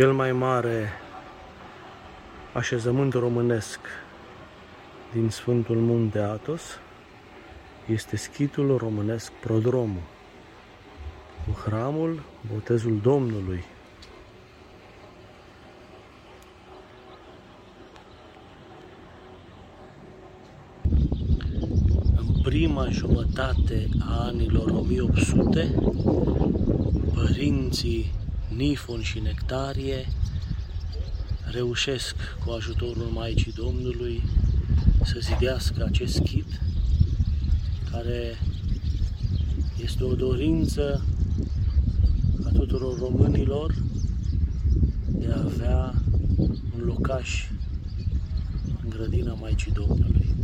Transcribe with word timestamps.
Cel 0.00 0.12
mai 0.12 0.32
mare 0.32 0.88
așezământ 2.52 3.12
românesc 3.12 3.78
din 5.12 5.28
Sfântul 5.30 5.76
Munte 5.76 6.18
Atos 6.18 6.62
este 7.86 8.16
schitul 8.16 8.76
românesc 8.76 9.32
Prodromul, 9.32 10.02
cu 11.46 11.60
hramul 11.64 12.22
Botezul 12.52 12.98
Domnului. 13.02 13.64
În 22.16 22.42
prima 22.42 22.88
jumătate 22.88 23.88
a 24.08 24.24
anilor 24.24 24.70
1800, 24.70 25.74
părinții 27.14 28.19
Nifon 28.56 29.02
și 29.02 29.18
Nectarie 29.18 30.08
reușesc 31.50 32.14
cu 32.44 32.50
ajutorul 32.50 33.10
Maicii 33.12 33.52
Domnului 33.52 34.22
să 35.04 35.18
zidească 35.20 35.84
acest 35.84 36.14
schid 36.14 36.60
care 37.90 38.38
este 39.82 40.04
o 40.04 40.14
dorință 40.14 41.04
a 42.44 42.48
tuturor 42.48 42.98
românilor 42.98 43.74
de 45.06 45.32
a 45.32 45.40
avea 45.40 45.94
un 46.74 46.84
locaș 46.84 47.48
în 48.82 48.88
grădina 48.88 49.32
Maicii 49.32 49.72
Domnului. 49.72 50.34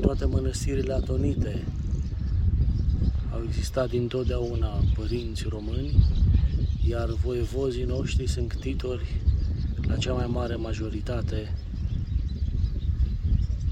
Toate 0.00 0.24
mănăstirile 0.24 0.92
atonite 0.92 1.64
au 3.32 3.42
existat 3.46 3.90
dintotdeauna 3.90 4.82
părinți 4.94 5.44
români, 5.48 6.04
iar 6.88 7.08
voievozii 7.08 7.84
noștri 7.84 8.26
sunt 8.26 8.52
ctitori 8.52 9.20
la 9.82 9.96
cea 9.96 10.12
mai 10.12 10.26
mare 10.26 10.54
majoritate 10.54 11.54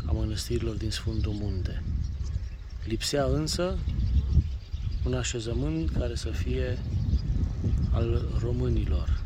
a 0.06 0.12
mănăstirilor 0.12 0.74
din 0.74 0.90
Sfântul 0.90 1.32
Munte. 1.32 1.82
Lipsea 2.84 3.24
însă 3.24 3.78
un 5.06 5.14
așezământ 5.14 5.90
care 5.90 6.14
să 6.14 6.28
fie 6.28 6.78
al 7.92 8.28
românilor. 8.40 9.20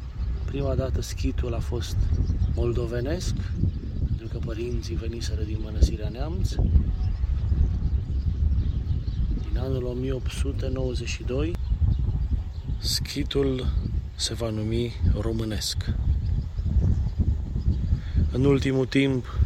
Prima 0.44 0.74
dată 0.74 1.00
schitul 1.00 1.54
a 1.54 1.58
fost 1.58 1.96
moldovenesc, 2.54 3.34
pentru 4.06 4.26
că 4.26 4.38
părinții 4.44 4.94
veniseră 4.94 5.42
din 5.42 5.58
Mănăstirea 5.62 6.08
Neamț, 6.08 6.54
anul 9.62 9.84
1892, 9.84 11.52
schitul 12.78 13.66
se 14.14 14.34
va 14.34 14.50
numi 14.50 14.92
românesc. 15.18 15.76
În 18.32 18.44
ultimul 18.44 18.86
timp 18.86 19.38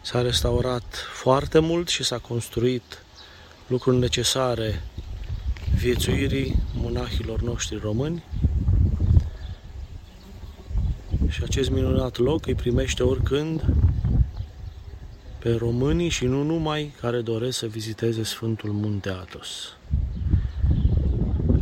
s-a 0.00 0.22
restaurat 0.22 0.96
foarte 1.12 1.58
mult 1.58 1.88
și 1.88 2.04
s-a 2.04 2.18
construit 2.18 3.04
lucruri 3.66 3.96
necesare 3.96 4.82
viețuirii 5.76 6.56
monahilor 6.74 7.42
noștri 7.42 7.78
români 7.78 8.24
și 11.28 11.42
acest 11.42 11.70
minunat 11.70 12.18
loc 12.18 12.46
îi 12.46 12.54
primește 12.54 13.02
oricând 13.02 13.64
pe 15.42 15.56
românii 15.56 16.08
și 16.08 16.24
nu 16.24 16.42
numai 16.42 16.92
care 17.00 17.20
doresc 17.20 17.58
să 17.58 17.66
viziteze 17.66 18.22
Sfântul 18.22 18.70
Munte 18.70 19.08
Atos. 19.08 19.76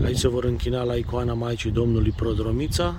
Aici 0.04 0.16
se 0.18 0.28
vor 0.28 0.44
închina 0.44 0.82
la 0.82 0.94
icoana 0.94 1.34
Maicii 1.34 1.70
Domnului 1.70 2.10
Prodromița 2.10 2.96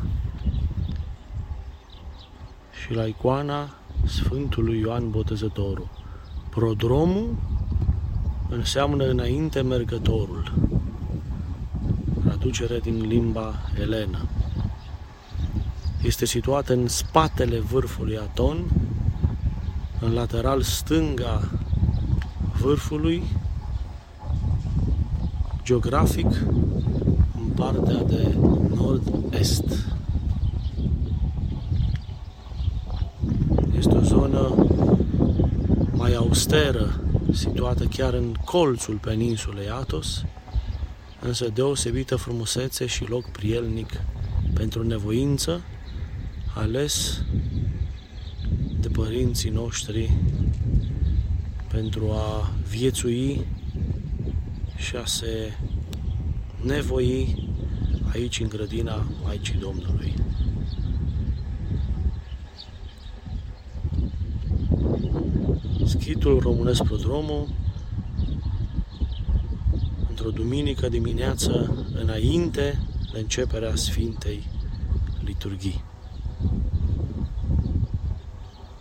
și 2.84 2.94
la 2.94 3.06
icoana 3.06 3.76
Sfântului 4.06 4.80
Ioan 4.80 5.10
Botezătorul. 5.10 5.90
Prodromul 6.50 7.36
înseamnă 8.50 9.06
înainte 9.06 9.62
mergătorul. 9.62 10.54
Traducere 12.24 12.80
din 12.80 13.08
limba 13.08 13.56
elenă. 13.80 14.28
Este 16.04 16.26
situat 16.26 16.70
în 16.70 16.88
spatele 16.88 17.60
vârfului 17.60 18.18
Aton, 18.18 18.66
în 20.02 20.14
lateral 20.14 20.62
stânga 20.62 21.50
vârfului, 22.60 23.24
geografic, 25.64 26.26
în 27.36 27.48
partea 27.56 28.04
de 28.04 28.36
nord-est. 28.76 29.64
Este 33.78 33.96
o 33.96 34.02
zonă 34.02 34.66
mai 35.92 36.14
austeră, 36.14 37.02
situată 37.34 37.84
chiar 37.84 38.14
în 38.14 38.34
colțul 38.46 38.96
peninsulei 38.96 39.70
Atos, 39.70 40.24
însă 41.20 41.50
deosebită 41.54 42.16
frumusețe 42.16 42.86
și 42.86 43.10
loc 43.10 43.32
prielnic 43.32 44.02
pentru 44.54 44.84
nevoință, 44.84 45.62
ales 46.56 47.24
de 48.82 48.88
părinții 48.88 49.50
noștri 49.50 50.12
pentru 51.68 52.12
a 52.12 52.52
viețui 52.70 53.46
și 54.78 54.96
a 54.96 55.06
se 55.06 55.52
nevoi 56.64 57.48
aici 58.12 58.40
în 58.40 58.48
grădina 58.48 59.06
Maicii 59.24 59.60
Domnului. 59.60 60.14
Schitul 65.86 66.40
românesc 66.40 66.84
Prodromul 66.84 67.48
într-o 70.10 70.30
duminică 70.30 70.90
dimineață 70.90 71.86
înainte 72.02 72.80
de 73.12 73.20
începerea 73.20 73.76
Sfintei 73.76 74.48
Liturghii. 75.24 75.84